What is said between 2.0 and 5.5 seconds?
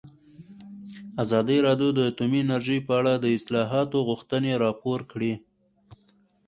اټومي انرژي په اړه د اصلاحاتو غوښتنې راپور کړې.